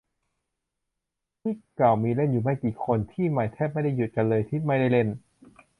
[1.39, 5.07] ที่เก่ามีเล่นอยู่ไม่กี่คน ที่ใหม่แทบไม่ได้หยุดกันเลยไม่ได้เล่น